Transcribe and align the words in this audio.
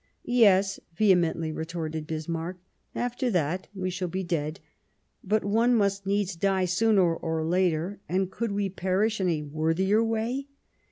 "Yes," 0.25 0.79
vehemently 0.95 1.51
retorted 1.51 2.07
Bismarck, 2.07 2.57
"after 2.95 3.29
that 3.29 3.67
we 3.75 3.91
shall 3.91 4.07
be 4.07 4.23
dead; 4.23 4.59
but 5.23 5.45
one 5.45 5.75
must 5.75 6.07
needs 6.07 6.35
die 6.35 6.65
sooner 6.65 7.15
or 7.15 7.45
later, 7.45 7.99
and 8.09 8.31
could 8.31 8.51
we 8.51 8.67
perish 8.67 9.21
in 9.21 9.29
a 9.29 9.43
worthier 9.43 10.03
way 10.03 10.47